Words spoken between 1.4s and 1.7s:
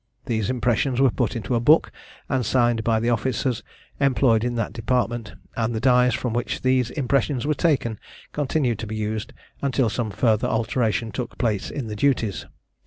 a